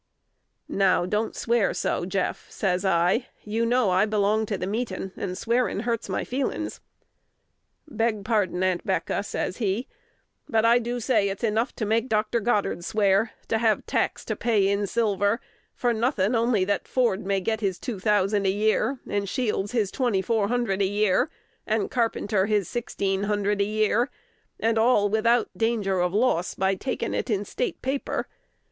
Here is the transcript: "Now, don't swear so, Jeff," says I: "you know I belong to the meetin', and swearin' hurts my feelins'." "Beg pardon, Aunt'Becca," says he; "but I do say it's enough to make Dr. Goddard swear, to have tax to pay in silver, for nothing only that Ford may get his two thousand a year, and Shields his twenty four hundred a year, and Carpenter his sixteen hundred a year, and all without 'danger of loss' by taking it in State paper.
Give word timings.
"Now, 0.67 1.05
don't 1.05 1.35
swear 1.35 1.75
so, 1.75 2.05
Jeff," 2.07 2.49
says 2.49 2.83
I: 2.83 3.27
"you 3.43 3.67
know 3.67 3.91
I 3.91 4.07
belong 4.07 4.47
to 4.47 4.57
the 4.57 4.65
meetin', 4.65 5.11
and 5.15 5.37
swearin' 5.37 5.81
hurts 5.81 6.09
my 6.09 6.23
feelins'." 6.25 6.79
"Beg 7.87 8.25
pardon, 8.25 8.63
Aunt'Becca," 8.63 9.21
says 9.23 9.57
he; 9.57 9.87
"but 10.49 10.65
I 10.65 10.79
do 10.79 10.99
say 10.99 11.29
it's 11.29 11.43
enough 11.43 11.75
to 11.75 11.85
make 11.85 12.09
Dr. 12.09 12.39
Goddard 12.39 12.83
swear, 12.83 13.33
to 13.47 13.59
have 13.59 13.85
tax 13.85 14.25
to 14.25 14.35
pay 14.35 14.67
in 14.67 14.87
silver, 14.87 15.39
for 15.75 15.93
nothing 15.93 16.33
only 16.33 16.63
that 16.65 16.87
Ford 16.87 17.23
may 17.23 17.39
get 17.39 17.61
his 17.61 17.77
two 17.77 17.99
thousand 17.99 18.47
a 18.47 18.51
year, 18.51 18.97
and 19.07 19.29
Shields 19.29 19.71
his 19.71 19.91
twenty 19.91 20.23
four 20.23 20.47
hundred 20.47 20.81
a 20.81 20.85
year, 20.87 21.29
and 21.67 21.91
Carpenter 21.91 22.47
his 22.47 22.67
sixteen 22.67 23.25
hundred 23.25 23.61
a 23.61 23.65
year, 23.65 24.09
and 24.59 24.79
all 24.79 25.09
without 25.09 25.51
'danger 25.55 25.99
of 25.99 26.11
loss' 26.11 26.55
by 26.55 26.73
taking 26.73 27.13
it 27.13 27.29
in 27.29 27.45
State 27.45 27.83
paper. 27.83 28.27